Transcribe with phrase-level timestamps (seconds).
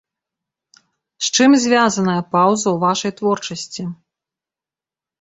[1.25, 3.83] З чым звязаная паўза ў вашай творчасці?